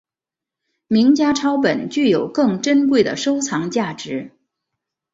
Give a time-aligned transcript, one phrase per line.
[0.87, 4.31] 名家抄本具有更珍贵的收藏价值。